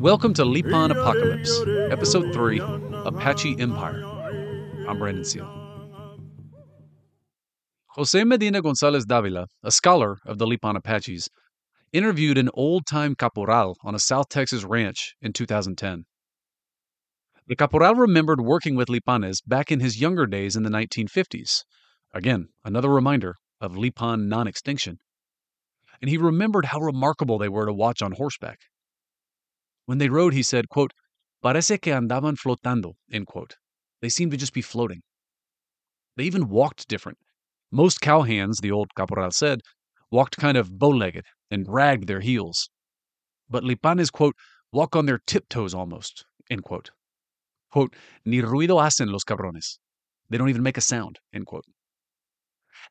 [0.00, 1.60] Welcome to Lipan Apocalypse,
[1.92, 2.60] Episode 3
[3.04, 4.04] Apache Empire.
[4.88, 5.46] I'm Brandon Seale.
[7.88, 11.28] Jose Medina Gonzalez Davila, a scholar of the Lipan Apaches,
[11.94, 16.04] interviewed an old time caporal on a South Texas ranch in 2010.
[17.46, 21.62] The caporal remembered working with Lipanes back in his younger days in the 1950s.
[22.12, 24.98] Again, another reminder of Lipan non extinction.
[26.02, 28.58] And he remembered how remarkable they were to watch on horseback.
[29.86, 30.92] When they rode, he said, quote,
[31.44, 33.54] Parece que andaban flotando, end quote.
[34.00, 35.02] They seemed to just be floating.
[36.16, 37.18] They even walked different.
[37.70, 39.60] Most cowhands, the old caporal said,
[40.10, 42.70] walked kind of bow legged and dragged their heels.
[43.48, 44.36] But Lipanes, quote,
[44.72, 46.90] walk on their tiptoes almost, end quote.
[47.70, 49.78] Quote, ni ruido hacen los cabrones.
[50.30, 51.64] They don't even make a sound, end quote.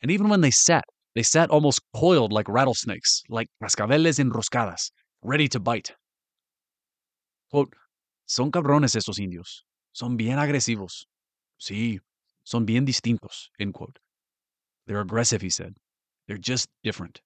[0.01, 0.83] And even when they sat,
[1.15, 5.93] they sat almost coiled like rattlesnakes, like cascabeles enroscadas, ready to bite.
[7.51, 7.73] Quote,
[8.25, 9.63] son cabrones estos indios.
[9.93, 11.05] Son bien agresivos.
[11.59, 11.99] Sí,
[12.43, 13.99] son bien distintos, end quote.
[14.87, 15.75] They're aggressive, he said.
[16.27, 17.21] They're just different.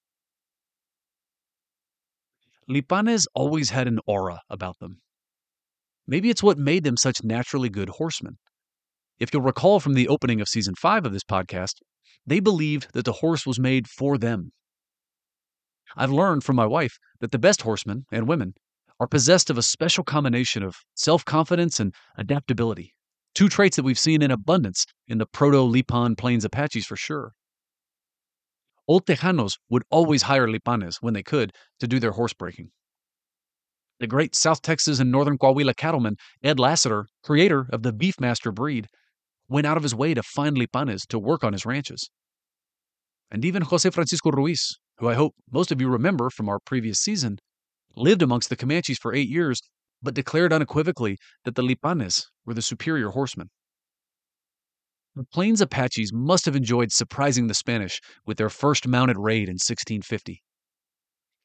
[2.68, 5.00] Lipanes always had an aura about them.
[6.06, 8.38] Maybe it's what made them such naturally good horsemen.
[9.18, 11.74] If you'll recall from the opening of season 5 of this podcast,
[12.26, 14.52] they believed that the horse was made for them.
[15.96, 18.54] I've learned from my wife that the best horsemen and women
[19.00, 22.94] are possessed of a special combination of self confidence and adaptability.
[23.34, 27.32] Two traits that we've seen in abundance in the Proto Lipan Plains Apaches for sure.
[28.88, 32.70] Old Tejanos would always hire Lipanes when they could to do their horse breaking.
[34.00, 38.88] The great South Texas and Northern Coahuila cattleman Ed Lasater, creator of the Beefmaster breed,
[39.48, 42.10] went out of his way to find Lipanes to work on his ranches.
[43.30, 46.98] And even Jose Francisco Ruiz, who I hope most of you remember from our previous
[46.98, 47.38] season,
[47.94, 49.60] lived amongst the Comanches for eight years,
[50.02, 53.50] but declared unequivocally that the Lipanes were the superior horsemen.
[55.18, 59.54] The Plains Apaches must have enjoyed surprising the Spanish with their first mounted raid in
[59.54, 60.44] 1650.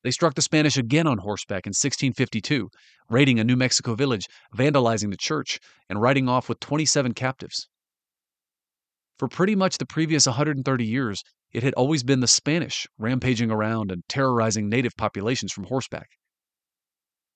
[0.03, 2.69] They struck the Spanish again on horseback in 1652,
[3.09, 5.57] raiding a New Mexico village, vandalizing the church,
[5.89, 7.67] and riding off with 27 captives.
[9.17, 13.91] For pretty much the previous 130 years, it had always been the Spanish rampaging around
[13.91, 16.09] and terrorizing native populations from horseback.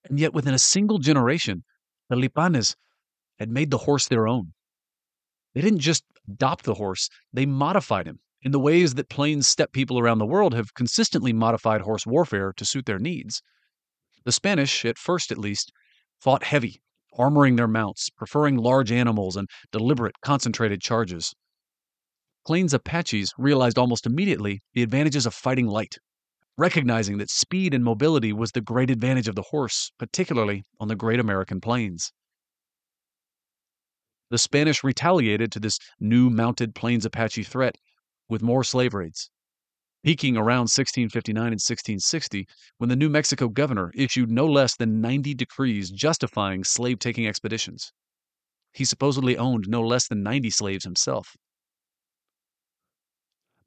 [0.07, 1.63] And yet, within a single generation,
[2.09, 2.75] the Lipanes
[3.39, 4.53] had made the horse their own.
[5.55, 9.71] They didn't just adopt the horse, they modified him in the ways that plains steppe
[9.71, 13.41] people around the world have consistently modified horse warfare to suit their needs.
[14.25, 15.71] The Spanish, at first at least,
[16.19, 16.81] fought heavy,
[17.17, 21.33] armoring their mounts, preferring large animals and deliberate, concentrated charges.
[22.45, 25.97] Plains Apaches realized almost immediately the advantages of fighting light,
[26.57, 30.95] recognizing that speed and mobility was the great advantage of the horse, particularly on the
[30.95, 32.13] great American plains.
[34.29, 37.77] The Spanish retaliated to this new mounted Plains Apache threat
[38.27, 39.29] with more slave raids,
[40.03, 45.33] peaking around 1659 and 1660 when the New Mexico governor issued no less than 90
[45.33, 47.93] decrees justifying slave taking expeditions.
[48.73, 51.35] He supposedly owned no less than 90 slaves himself.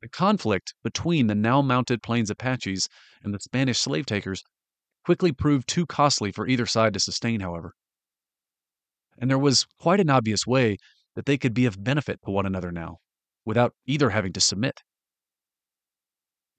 [0.02, 2.88] The conflict between the now mounted Plains Apaches
[3.22, 4.42] and the Spanish slave takers
[5.04, 7.74] quickly proved too costly for either side to sustain, however.
[9.20, 10.78] And there was quite an obvious way
[11.14, 12.96] that they could be of benefit to one another now,
[13.44, 14.80] without either having to submit.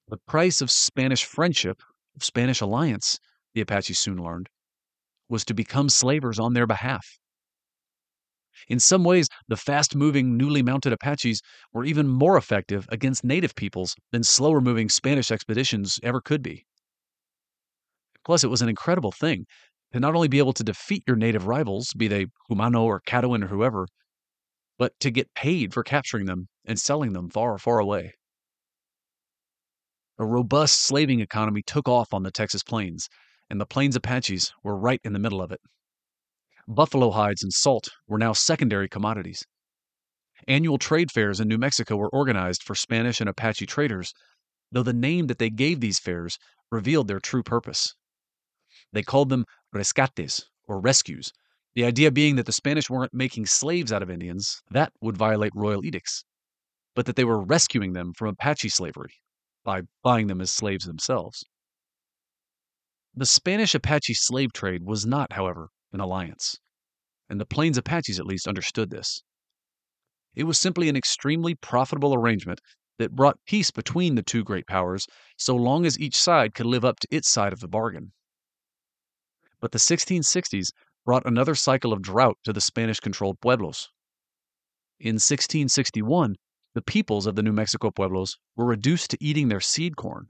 [0.08, 1.82] The price of Spanish friendship,
[2.14, 3.18] of Spanish alliance,
[3.54, 4.48] the Apaches soon learned,
[5.28, 7.18] was to become slavers on their behalf.
[8.68, 13.54] In some ways, the fast moving, newly mounted Apaches were even more effective against native
[13.56, 16.64] peoples than slower moving Spanish expeditions ever could be.
[18.24, 19.46] Plus, it was an incredible thing
[19.92, 23.44] to not only be able to defeat your native rivals, be they Jumano or Caddoan
[23.44, 23.86] or whoever,
[24.78, 28.14] but to get paid for capturing them and selling them far, far away.
[30.18, 33.08] A robust slaving economy took off on the Texas plains,
[33.50, 35.60] and the Plains Apaches were right in the middle of it.
[36.68, 39.44] Buffalo hides and salt were now secondary commodities.
[40.48, 44.12] Annual trade fairs in New Mexico were organized for Spanish and Apache traders,
[44.70, 46.38] though the name that they gave these fairs
[46.70, 47.94] revealed their true purpose.
[48.92, 51.32] They called them rescates, or rescues,
[51.74, 55.54] the idea being that the Spanish weren't making slaves out of Indians, that would violate
[55.54, 56.24] royal edicts,
[56.94, 59.14] but that they were rescuing them from Apache slavery
[59.64, 61.44] by buying them as slaves themselves.
[63.14, 66.58] The Spanish Apache slave trade was not, however, an alliance.
[67.28, 69.22] And the Plains Apaches at least understood this.
[70.34, 72.60] It was simply an extremely profitable arrangement
[72.98, 76.84] that brought peace between the two great powers so long as each side could live
[76.84, 78.12] up to its side of the bargain.
[79.62, 80.72] But the 1660s
[81.06, 83.88] brought another cycle of drought to the Spanish controlled pueblos.
[84.98, 86.34] In 1661,
[86.74, 90.26] the peoples of the New Mexico pueblos were reduced to eating their seed corn.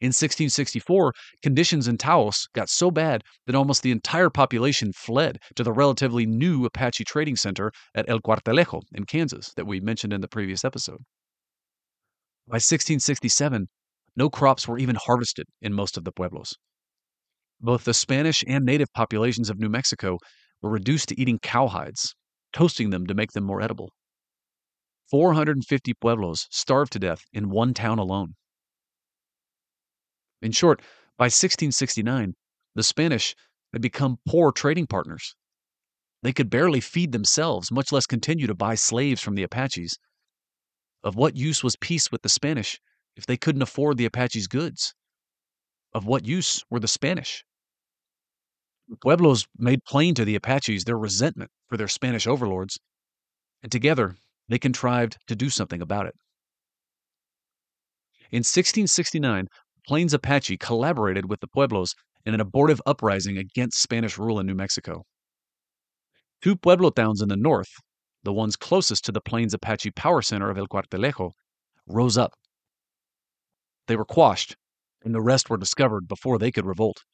[0.00, 1.12] In 1664,
[1.42, 6.24] conditions in Taos got so bad that almost the entire population fled to the relatively
[6.24, 10.64] new Apache trading center at El Cuartelejo in Kansas that we mentioned in the previous
[10.64, 11.02] episode.
[12.46, 13.66] By 1667,
[14.14, 16.54] no crops were even harvested in most of the pueblos.
[17.60, 20.18] Both the Spanish and native populations of New Mexico
[20.62, 22.14] were reduced to eating cowhides,
[22.52, 23.92] toasting them to make them more edible.
[25.10, 28.34] 450 pueblos starved to death in one town alone.
[30.42, 30.80] In short,
[31.16, 32.34] by 1669,
[32.74, 33.34] the Spanish
[33.72, 35.34] had become poor trading partners.
[36.22, 39.98] They could barely feed themselves, much less continue to buy slaves from the Apaches.
[41.02, 42.80] Of what use was peace with the Spanish
[43.16, 44.94] if they couldn't afford the Apaches' goods?
[45.96, 47.42] Of what use were the Spanish?
[48.86, 52.78] The Pueblos made plain to the Apaches their resentment for their Spanish overlords,
[53.62, 54.14] and together
[54.46, 56.14] they contrived to do something about it.
[58.30, 59.48] In 1669,
[59.86, 61.94] Plains Apache collaborated with the Pueblos
[62.26, 65.06] in an abortive uprising against Spanish rule in New Mexico.
[66.42, 67.72] Two Pueblo towns in the north,
[68.22, 71.30] the ones closest to the Plains Apache power center of El Cuartelejo,
[71.86, 72.34] rose up.
[73.86, 74.56] They were quashed,
[75.06, 77.04] and the rest were discovered before they could revolt.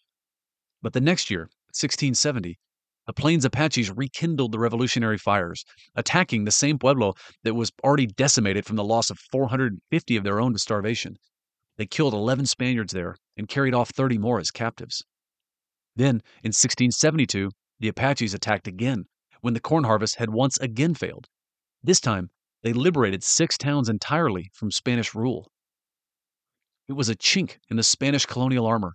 [0.81, 1.43] But the next year,
[1.75, 2.59] 1670,
[3.07, 5.63] the Plains Apaches rekindled the revolutionary fires,
[5.95, 7.13] attacking the same pueblo
[7.45, 11.17] that was already decimated from the loss of 450 of their own to starvation.
[11.77, 15.05] They killed 11 Spaniards there and carried off 30 more as captives.
[15.95, 19.05] Then, in 1672, the Apaches attacked again
[19.43, 21.29] when the corn harvest had once again failed.
[21.83, 22.31] This time,
[22.63, 25.53] they liberated six towns entirely from Spanish rule.
[26.89, 28.95] It was a chink in the Spanish colonial armor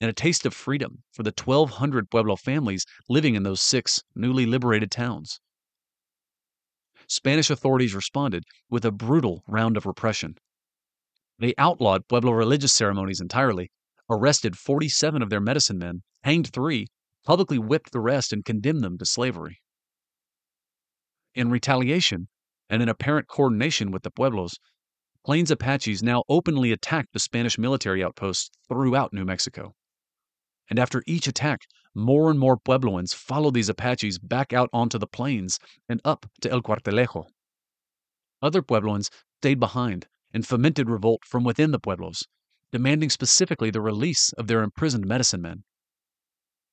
[0.00, 4.46] and a taste of freedom for the 1,200 Pueblo families living in those six newly
[4.46, 5.40] liberated towns.
[7.08, 10.36] Spanish authorities responded with a brutal round of repression.
[11.38, 13.70] They outlawed Pueblo religious ceremonies entirely,
[14.10, 16.88] arrested 47 of their medicine men, hanged three,
[17.24, 19.60] publicly whipped the rest, and condemned them to slavery.
[21.34, 22.28] In retaliation,
[22.68, 24.58] and in apparent coordination with the Pueblos,
[25.28, 29.74] Plains Apaches now openly attacked the Spanish military outposts throughout New Mexico
[30.70, 35.06] and after each attack, more and more Puebloans followed these Apaches back out onto the
[35.06, 37.26] plains and up to El Cuartelejo.
[38.40, 39.10] Other Puebloans
[39.42, 42.24] stayed behind and fomented revolt from within the pueblos,
[42.72, 45.64] demanding specifically the release of their imprisoned medicine men.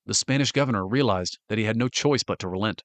[0.05, 2.83] The Spanish governor realized that he had no choice but to relent.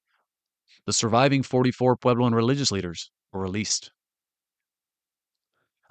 [0.85, 3.89] The surviving 44 Puebloan religious leaders were released.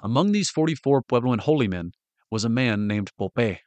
[0.02, 1.92] Among these 44 Puebloan holy men
[2.30, 3.58] was a man named Pope.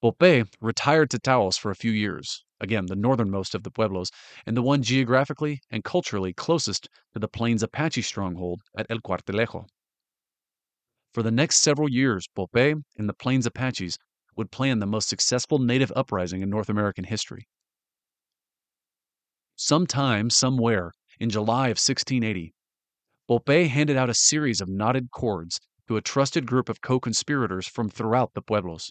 [0.00, 4.10] Pope retired to Taos for a few years, again, the northernmost of the pueblos,
[4.46, 9.66] and the one geographically and culturally closest to the Plains Apache stronghold at El Cuartelejo.
[11.14, 13.98] For the next several years, Pope and the Plains Apaches
[14.36, 17.48] would plan the most successful native uprising in North American history.
[19.56, 22.54] Sometime, somewhere, in July of 1680,
[23.28, 27.68] Pope handed out a series of knotted cords to a trusted group of co conspirators
[27.68, 28.90] from throughout the pueblos.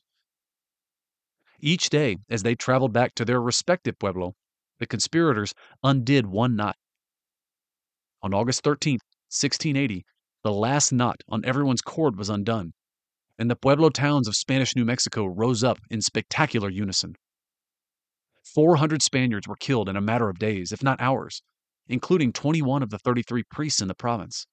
[1.59, 4.35] Each day, as they traveled back to their respective pueblo,
[4.77, 6.75] the conspirators undid one knot.
[8.21, 10.05] On August 13, 1680,
[10.43, 12.73] the last knot on everyone's cord was undone,
[13.39, 17.15] and the pueblo towns of Spanish New Mexico rose up in spectacular unison.
[18.43, 21.41] 400 Spaniards were killed in a matter of days, if not hours,
[21.87, 24.45] including 21 of the 33 priests in the province.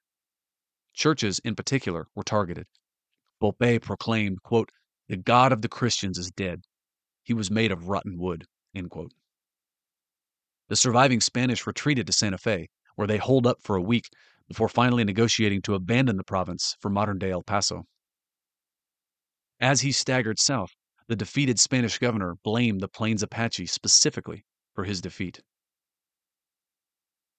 [0.94, 2.66] Churches, in particular, were targeted.
[3.40, 4.70] Pope proclaimed, quote,
[5.08, 6.62] The God of the Christians is dead.
[7.22, 8.46] He was made of rotten wood.
[10.68, 14.08] The surviving Spanish retreated to Santa Fe, where they holed up for a week
[14.48, 17.84] before finally negotiating to abandon the province for modern day El Paso.
[19.60, 20.70] As he staggered south,
[21.06, 25.40] the defeated Spanish governor blamed the Plains Apache specifically for his defeat.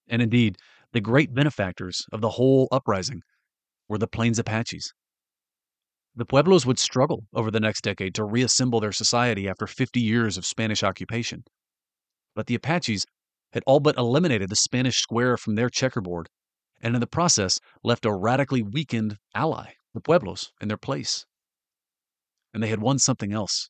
[0.07, 0.57] And indeed,
[0.91, 3.21] the great benefactors of the whole uprising
[3.87, 4.93] were the Plains Apaches.
[6.15, 10.37] The Pueblos would struggle over the next decade to reassemble their society after 50 years
[10.37, 11.43] of Spanish occupation.
[12.35, 13.05] But the Apaches
[13.51, 16.29] had all but eliminated the Spanish square from their checkerboard,
[16.81, 21.25] and in the process left a radically weakened ally, the Pueblos, in their place.
[22.53, 23.67] And they had won something else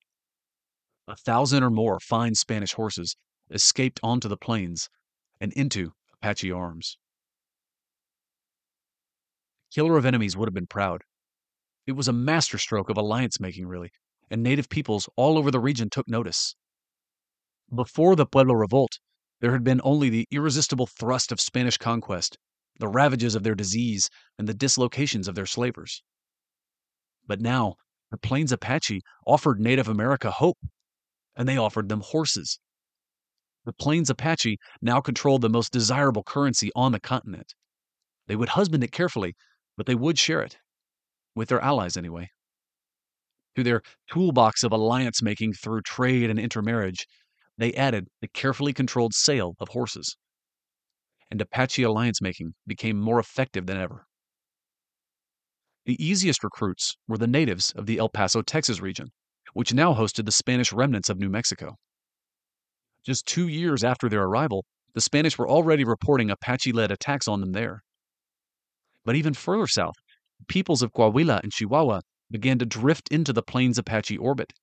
[1.08, 3.15] a thousand or more fine Spanish horses
[3.51, 4.89] escaped onto the plains
[5.39, 6.98] and into Apache arms.
[9.72, 11.03] Killer of Enemies would have been proud.
[11.86, 13.91] It was a masterstroke of alliance making, really,
[14.29, 16.55] and native peoples all over the region took notice.
[17.74, 19.00] Before the Pueblo Revolt,
[19.41, 22.38] there had been only the irresistible thrust of Spanish conquest,
[22.79, 26.01] the ravages of their disease, and the dislocations of their slavers.
[27.27, 27.75] But now,
[28.12, 30.57] the Plains Apache offered Native America hope,
[31.36, 32.60] and they offered them horses.
[33.65, 37.55] The Plains Apache now controlled the most desirable currency on the continent.
[38.27, 39.36] They would husband it carefully,
[39.75, 40.57] but they would share it.
[41.36, 42.29] With their allies, anyway.
[43.55, 43.81] To their
[44.12, 47.07] toolbox of alliance making through trade and intermarriage,
[47.57, 50.15] they added the carefully controlled sale of horses.
[51.31, 54.05] And Apache alliance making became more effective than ever.
[55.86, 59.12] The easiest recruits were the natives of the El Paso, Texas region,
[59.53, 61.77] which now hosted the Spanish remnants of New Mexico.
[63.05, 67.39] Just two years after their arrival, the Spanish were already reporting Apache led attacks on
[67.39, 67.83] them there.
[69.03, 69.95] But even further south,
[70.39, 74.53] the peoples of Coahuila and Chihuahua began to drift into the Plains Apache orbit.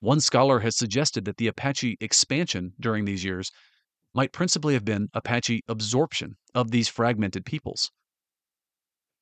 [0.00, 3.50] One scholar has suggested that the Apache expansion during these years
[4.14, 7.90] might principally have been Apache absorption of these fragmented peoples.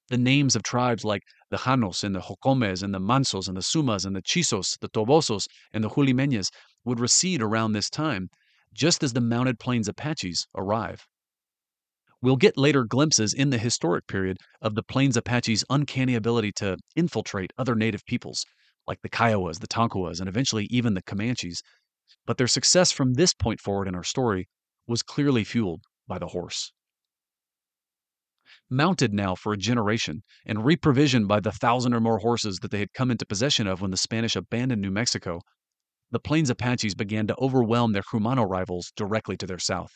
[0.08, 3.62] The names of tribes like the Janos and the Jocomes and the Mansos and the
[3.62, 6.48] Sumas and the Chisos, the Tobosos and the Julimeñas
[6.86, 8.30] would recede around this time,
[8.72, 11.06] just as the Mounted Plains Apaches arrive.
[12.22, 16.78] We'll get later glimpses in the historic period of the Plains Apaches' uncanny ability to
[16.94, 18.46] infiltrate other native peoples,
[18.86, 21.60] like the Kiowas, the Tonkawas, and eventually even the Comanches.
[22.24, 24.48] But their success from this point forward in our story
[24.86, 26.72] was clearly fueled by the horse.
[28.70, 32.78] Mounted now for a generation and reprovisioned by the thousand or more horses that they
[32.78, 35.40] had come into possession of when the Spanish abandoned New Mexico,
[36.10, 39.92] the Plains Apaches began to overwhelm their Jumano rivals directly to their south.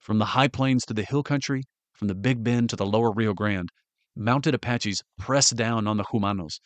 [0.00, 1.62] From the high plains to the hill country,
[1.92, 3.70] from the Big Bend to the lower Rio Grande,
[4.16, 6.58] mounted Apaches pressed down on the Jumanos,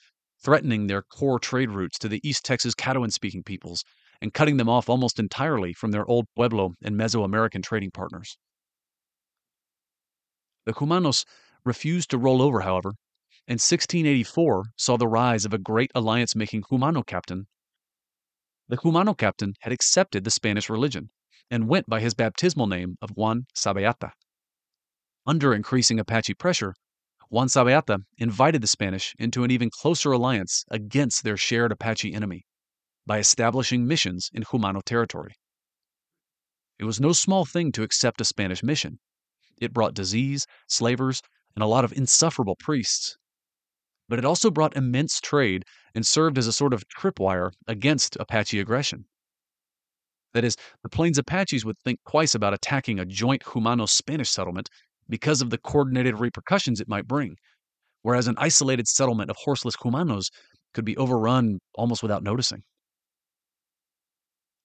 [0.42, 3.84] threatening their core trade routes to the East Texas Caddoan speaking peoples
[4.20, 8.38] and cutting them off almost entirely from their old Pueblo and Mesoamerican trading partners.
[10.64, 11.24] The Jumanos
[11.64, 12.94] refused to roll over, however,
[13.46, 17.46] and 1684 saw the rise of a great alliance making Jumano captain.
[18.68, 21.10] The Jumano captain had accepted the Spanish religion
[21.50, 24.10] and went by his baptismal name of Juan Sabeata.
[25.24, 26.74] Under increasing Apache pressure,
[27.30, 32.44] Juan Sabeata invited the Spanish into an even closer alliance against their shared Apache enemy
[33.06, 35.34] by establishing missions in Jumano territory.
[36.78, 38.98] It was no small thing to accept a Spanish mission.
[39.58, 41.22] It brought disease, slavers,
[41.54, 43.16] and a lot of insufferable priests.
[44.08, 48.60] But it also brought immense trade and served as a sort of tripwire against Apache
[48.60, 49.06] aggression.
[50.32, 54.68] That is, the Plains Apaches would think twice about attacking a joint Jumano Spanish settlement
[55.08, 57.36] because of the coordinated repercussions it might bring,
[58.02, 60.30] whereas an isolated settlement of horseless Jumanos
[60.74, 62.62] could be overrun almost without noticing.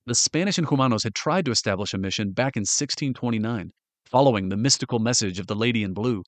[0.08, 3.72] The Spanish and Jumanos had tried to establish a mission back in 1629,
[4.06, 6.24] following the mystical message of the Lady in Blue,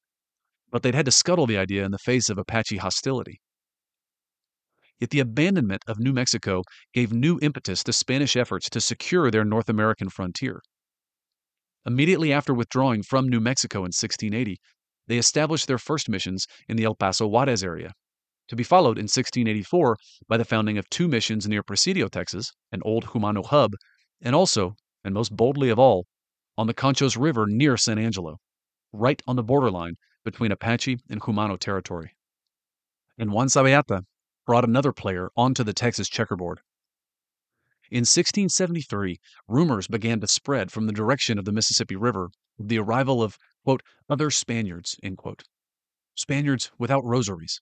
[0.74, 3.40] but they'd had to scuttle the idea in the face of Apache hostility.
[5.00, 6.64] Yet the abandonment of New Mexico
[6.94, 10.62] gave new impetus to Spanish efforts to secure their North American frontier.
[11.86, 14.58] Immediately after withdrawing from New Mexico in 1680,
[15.06, 17.92] they established their first missions in the El Paso Juarez area,
[18.48, 19.96] to be followed in 1684
[20.28, 23.74] by the founding of two missions near Presidio, Texas, an old Jumano hub,
[24.24, 26.08] and also, and most boldly of all,
[26.58, 28.38] on the Conchos River near San Angelo,
[28.92, 32.16] right on the borderline between Apache and Jumano territory.
[33.18, 34.06] And Juan Sabeata
[34.46, 36.62] brought another player onto the Texas checkerboard.
[37.92, 42.80] In 1673, rumors began to spread from the direction of the Mississippi River of the
[42.80, 45.44] arrival of, quote, other Spaniards, quote,
[46.16, 47.62] Spaniards without rosaries.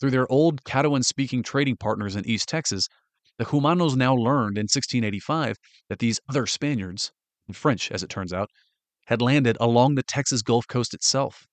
[0.00, 2.88] Through their old Caddoan speaking trading partners in East Texas,
[3.38, 5.56] the Jumanos now learned in 1685
[5.88, 7.12] that these other Spaniards,
[7.52, 8.50] French as it turns out,
[9.06, 11.46] had landed along the Texas Gulf Coast itself.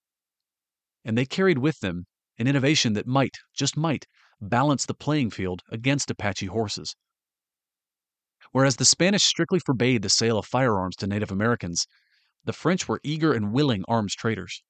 [1.03, 2.05] And they carried with them
[2.37, 4.05] an innovation that might, just might,
[4.39, 6.95] balance the playing field against Apache horses.
[8.51, 11.85] Whereas the Spanish strictly forbade the sale of firearms to Native Americans,
[12.43, 14.63] the French were eager and willing arms traders.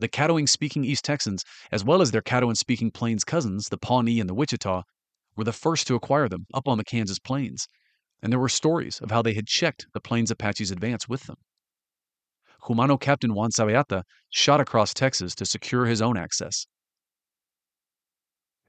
[0.00, 4.20] The Caddoan speaking East Texans, as well as their Caddoan speaking Plains cousins, the Pawnee
[4.20, 4.82] and the Wichita,
[5.36, 7.66] were the first to acquire them up on the Kansas plains,
[8.22, 11.36] and there were stories of how they had checked the Plains Apaches' advance with them.
[12.62, 16.66] Jumano Captain Juan Sabeata shot across Texas to secure his own access.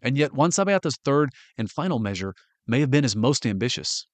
[0.02, 2.34] And yet, Juan Sabeata's third and final measure
[2.66, 4.06] may have been his most ambitious.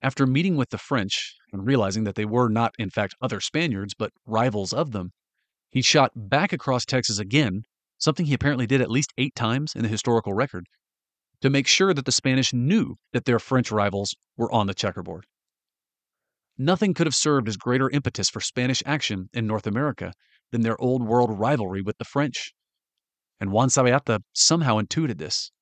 [0.00, 3.94] After meeting with the French and realizing that they were not, in fact, other Spaniards,
[3.98, 5.10] but rivals of them,
[5.70, 7.62] he shot back across Texas again,
[7.98, 10.66] something he apparently did at least eight times in the historical record,
[11.40, 15.26] to make sure that the Spanish knew that their French rivals were on the checkerboard.
[16.58, 20.12] Nothing could have served as greater impetus for Spanish action in North America
[20.50, 22.52] than their old world rivalry with the French.
[23.40, 25.52] And Juan Sabeata somehow intuited this.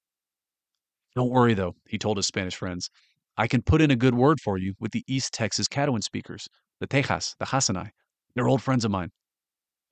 [1.15, 2.89] Don't worry, though, he told his Spanish friends.
[3.37, 6.49] I can put in a good word for you with the East Texas Caddoan speakers,
[6.81, 7.91] the Tejas, the Hasinai.
[8.35, 9.11] They're old friends of mine.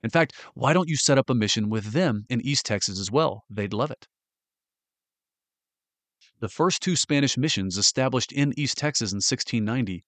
[0.01, 3.11] In fact, why don't you set up a mission with them in East Texas as
[3.11, 3.43] well?
[3.49, 4.07] They'd love it.
[6.39, 10.03] The first two Spanish missions established in East Texas in 1690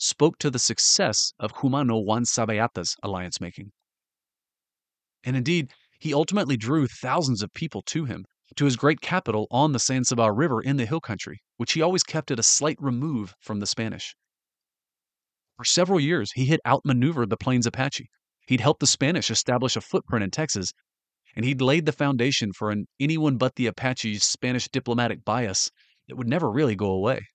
[0.00, 3.70] spoke to the success of Jumano Juan Sabeata's alliance making.
[5.22, 8.24] And indeed, he ultimately drew thousands of people to him,
[8.56, 11.82] to his great capital on the San Saba River in the hill country, which he
[11.82, 14.16] always kept at a slight remove from the Spanish.
[15.58, 18.08] For several years, he had outmaneuvered the Plains Apache.
[18.46, 20.72] He'd helped the Spanish establish a footprint in Texas,
[21.36, 25.70] and he'd laid the foundation for an anyone but the Apache's Spanish diplomatic bias
[26.08, 27.26] that would never really go away.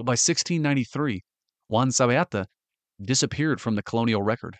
[0.00, 1.22] But by 1693,
[1.68, 2.46] Juan Sabeata
[3.02, 4.56] disappeared from the colonial record.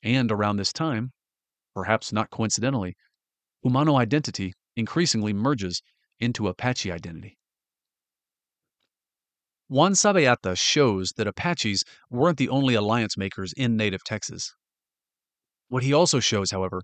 [0.00, 1.10] And around this time,
[1.74, 2.94] perhaps not coincidentally,
[3.66, 5.82] Jumano identity increasingly merges
[6.20, 7.36] into Apache identity.
[9.66, 14.54] Juan Sabeata shows that Apaches weren't the only alliance makers in native Texas.
[15.66, 16.82] What he also shows, however,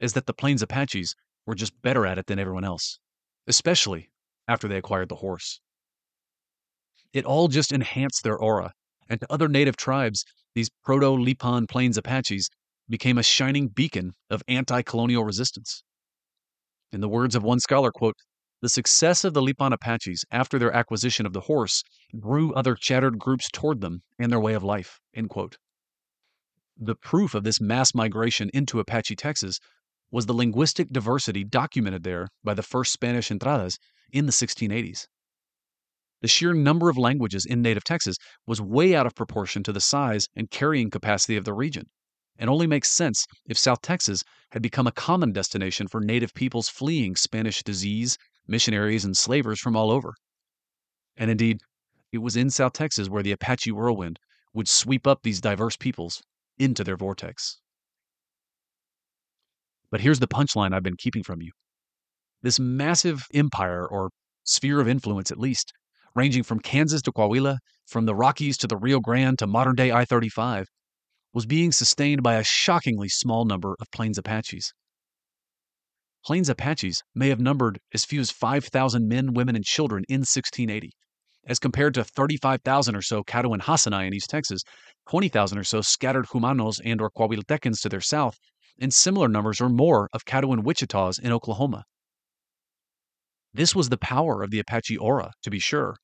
[0.00, 1.14] is that the Plains Apaches
[1.44, 2.98] were just better at it than everyone else,
[3.46, 4.08] especially
[4.48, 5.60] after they acquired the horse.
[7.12, 8.72] It all just enhanced their aura,
[9.08, 10.24] and to other native tribes,
[10.54, 12.48] these proto Lipan Plains Apaches
[12.88, 15.82] became a shining beacon of anti colonial resistance.
[16.92, 18.16] In the words of one scholar, quote,
[18.60, 21.84] the success of the Lipan Apaches after their acquisition of the horse
[22.18, 24.98] drew other chattered groups toward them and their way of life.
[26.76, 29.60] The proof of this mass migration into Apache Texas
[30.10, 33.78] was the linguistic diversity documented there by the first Spanish entradas
[34.10, 35.06] in the 1680s.
[36.20, 39.80] The sheer number of languages in native Texas was way out of proportion to the
[39.80, 41.84] size and carrying capacity of the region
[42.38, 46.68] and only makes sense if South Texas had become a common destination for native peoples
[46.68, 50.14] fleeing Spanish disease, missionaries, and slavers from all over.
[51.16, 51.58] And indeed,
[52.12, 54.18] it was in South Texas where the Apache whirlwind
[54.54, 56.22] would sweep up these diverse peoples
[56.58, 57.60] into their vortex.
[59.90, 61.50] But here's the punchline I've been keeping from you.
[62.42, 64.10] This massive empire, or
[64.44, 65.72] sphere of influence at least,
[66.18, 69.92] ranging from Kansas to Coahuila, from the Rockies to the Rio Grande to modern day
[69.92, 70.66] I 35,
[71.32, 74.74] was being sustained by a shockingly small number of Plains Apaches.
[76.24, 80.90] Plains Apaches may have numbered as few as 5,000 men, women, and children in 1680,
[81.46, 84.62] as compared to 35,000 or so Caddoan Hasinai in East Texas,
[85.08, 88.36] 20,000 or so scattered Jumanos and or Coahuiltecans to their south,
[88.80, 91.84] and similar numbers or more of Caddoan Wichitas in Oklahoma.
[93.58, 95.96] This was the power of the Apache aura, to be sure,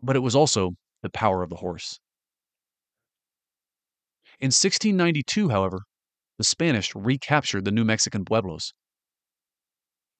[0.00, 1.98] but it was also the power of the horse.
[4.38, 5.80] In 1692, however,
[6.38, 8.72] the Spanish recaptured the New Mexican pueblos.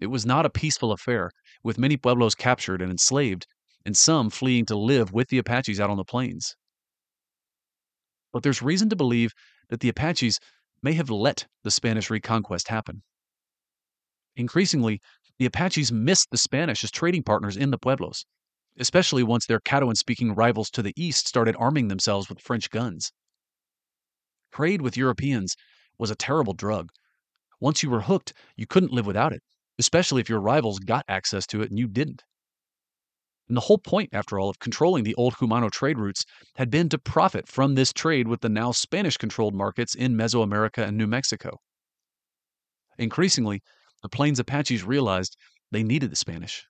[0.01, 1.31] It was not a peaceful affair,
[1.63, 3.47] with many pueblos captured and enslaved,
[3.87, 6.57] and some fleeing to live with the Apaches out on the plains.
[8.33, 9.31] But there's reason to believe
[9.69, 10.41] that the Apaches
[10.83, 13.05] may have let the Spanish reconquest happen.
[14.35, 15.01] Increasingly,
[15.39, 18.25] the Apaches missed the Spanish as trading partners in the pueblos,
[18.79, 23.13] especially once their Caddoan speaking rivals to the east started arming themselves with French guns.
[24.53, 25.57] Trade with Europeans
[25.99, 26.91] was a terrible drug.
[27.61, 29.43] Once you were hooked, you couldn't live without it,
[29.79, 32.23] especially if your rivals got access to it and you didn't.
[33.49, 36.89] And the whole point, after all, of controlling the old Jumano trade routes had been
[36.89, 41.07] to profit from this trade with the now Spanish controlled markets in Mesoamerica and New
[41.07, 41.61] Mexico.
[42.97, 43.63] Increasingly,
[44.05, 45.35] the Plains Apaches realized
[45.71, 46.67] they needed the Spanish.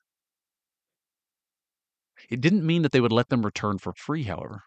[2.30, 4.62] It didn't mean that they would let them return for free, however.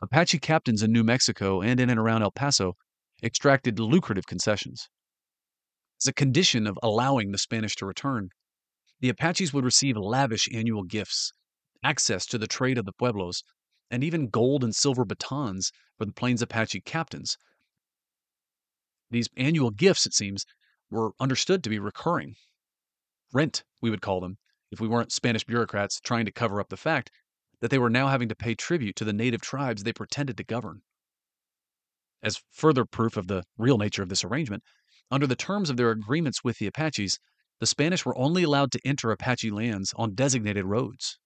[0.00, 2.78] Apache captains in New Mexico and in and around El Paso
[3.22, 4.88] extracted lucrative concessions.
[6.00, 8.30] As a condition of allowing the Spanish to return,
[9.00, 11.34] the Apaches would receive lavish annual gifts,
[11.84, 13.42] access to the trade of the pueblos,
[13.90, 17.36] and even gold and silver batons for the Plains Apache captains.
[19.10, 20.46] These annual gifts, it seems,
[20.90, 22.36] were understood to be recurring.
[23.32, 24.38] Rent, we would call them,
[24.70, 27.10] if we weren't Spanish bureaucrats trying to cover up the fact
[27.60, 30.44] that they were now having to pay tribute to the native tribes they pretended to
[30.44, 30.82] govern.
[32.22, 34.62] As further proof of the real nature of this arrangement,
[35.10, 37.18] under the terms of their agreements with the Apaches,
[37.60, 41.18] the Spanish were only allowed to enter Apache lands on designated roads.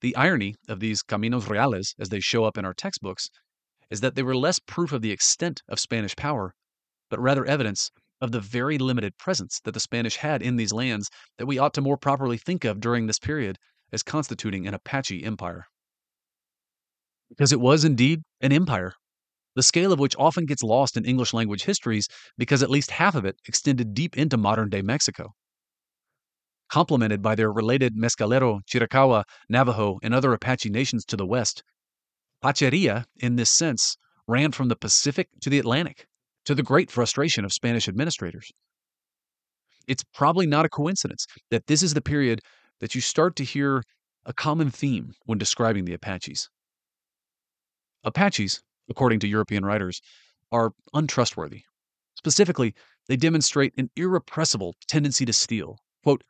[0.00, 3.28] The irony of these caminos reales, as they show up in our textbooks,
[3.90, 6.54] is that they were less proof of the extent of Spanish power,
[7.08, 11.10] but rather evidence of the very limited presence that the Spanish had in these lands
[11.38, 13.58] that we ought to more properly think of during this period
[13.92, 15.66] as constituting an Apache empire.
[17.28, 18.94] Because it was indeed an empire,
[19.54, 23.14] the scale of which often gets lost in English language histories because at least half
[23.14, 25.34] of it extended deep into modern day Mexico
[26.74, 31.62] complemented by their related Mescalero, Chiricahua, Navajo, and other Apache nations to the west.
[32.42, 33.96] Apacheria, in this sense,
[34.26, 36.06] ran from the Pacific to the Atlantic,
[36.44, 38.50] to the great frustration of Spanish administrators.
[39.86, 42.40] It's probably not a coincidence that this is the period
[42.80, 43.82] that you start to hear
[44.24, 46.48] a common theme when describing the Apaches.
[48.04, 50.00] Apaches, according to European writers,
[50.52, 51.62] are untrustworthy.
[52.16, 52.74] Specifically,
[53.08, 55.78] they demonstrate an irrepressible tendency to steal.
[56.02, 56.24] Quote,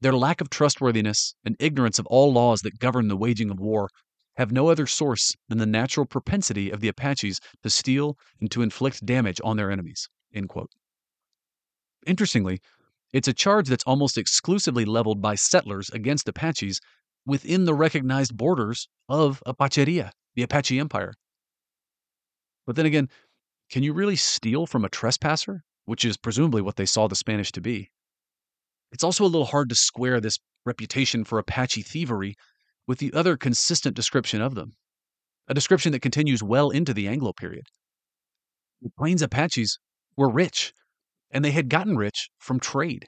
[0.00, 3.88] their lack of trustworthiness and ignorance of all laws that govern the waging of war
[4.36, 8.62] have no other source than the natural propensity of the Apaches to steal and to
[8.62, 10.08] inflict damage on their enemies.
[12.06, 12.60] Interestingly,
[13.12, 16.80] it's a charge that's almost exclusively leveled by settlers against Apaches
[17.26, 21.14] within the recognized borders of Apacheria, the Apache Empire.
[22.66, 23.08] But then again,
[23.70, 27.52] can you really steal from a trespasser, which is presumably what they saw the Spanish
[27.52, 27.90] to be?
[28.92, 32.36] It's also a little hard to square this reputation for Apache thievery
[32.86, 34.72] with the other consistent description of them,
[35.48, 37.66] a description that continues well into the Anglo period.
[38.82, 39.78] The Plains Apaches
[40.16, 40.72] were rich,
[41.30, 43.06] and they had gotten rich from trade.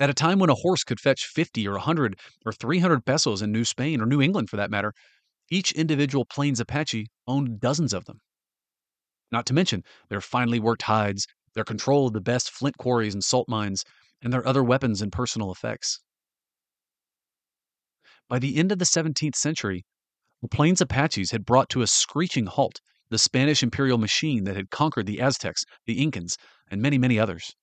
[0.00, 3.50] At a time when a horse could fetch 50 or 100 or 300 pesos in
[3.50, 4.92] New Spain, or New England for that matter,
[5.50, 8.20] each individual Plains Apache owned dozens of them.
[9.32, 13.24] Not to mention their finely worked hides, their control of the best flint quarries and
[13.24, 13.84] salt mines,
[14.22, 16.00] and their other weapons and personal effects.
[18.28, 19.84] By the end of the 17th century,
[20.42, 24.70] the Plains Apaches had brought to a screeching halt the Spanish imperial machine that had
[24.70, 26.36] conquered the Aztecs, the Incans,
[26.70, 27.54] and many, many others.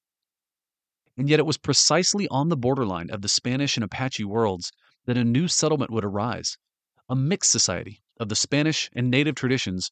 [1.17, 4.71] And yet it was precisely on the borderline of the Spanish and Apache worlds
[5.05, 6.57] that a new settlement would arise,
[7.07, 9.91] a mixed society of the Spanish and native traditions,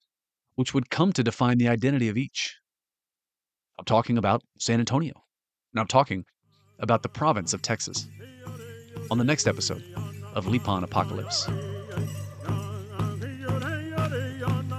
[0.56, 2.58] which would come to define the identity of each.
[3.78, 5.14] I'm talking about San Antonio.
[5.72, 6.26] And I'm talking
[6.80, 8.08] about the province of Texas
[9.10, 9.84] on the next episode
[10.36, 11.48] of Lipan Apocalypse.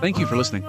[0.00, 0.64] Thank you for listening.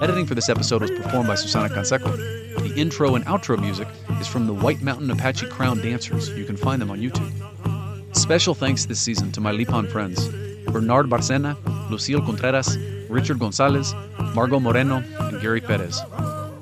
[0.00, 2.16] Editing for this episode was performed by Susana Canseco.
[2.58, 3.88] The intro and outro music
[4.20, 6.28] is from the White Mountain Apache Crown Dancers.
[6.30, 8.16] You can find them on YouTube.
[8.16, 10.28] Special thanks this season to my Lipan friends
[10.72, 11.56] Bernard Barcena,
[11.90, 12.76] Lucille Contreras,
[13.08, 13.94] Richard Gonzalez,
[14.34, 16.00] Margot Moreno, and Gary Perez.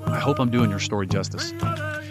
[0.07, 1.53] I hope I'm doing your story justice.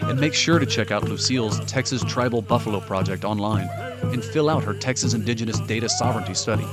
[0.08, 3.68] And make sure to check out Lucille's Texas Tribal Buffalo Project online
[4.02, 6.66] and fill out her Texas Indigenous Data Sovereignty Study.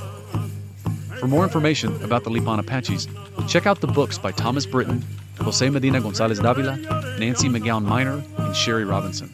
[1.18, 3.08] For more information about the Lipan Apaches,
[3.48, 5.02] check out the books by Thomas Britten,
[5.40, 6.76] Jose Medina Gonzalez Davila,
[7.18, 9.32] Nancy McGown Minor, and Sherry Robinson.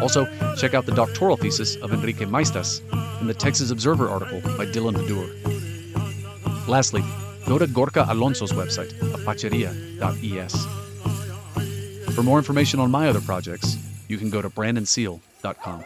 [0.00, 2.82] Also, check out the doctoral thesis of Enrique Maestas
[3.20, 6.68] and the Texas Observer article by Dylan Hadour.
[6.68, 7.02] Lastly,
[7.46, 10.83] go to Gorka Alonso's website, apacheria.es.
[12.14, 15.84] For more information on my other projects, you can go to brandonseale.com.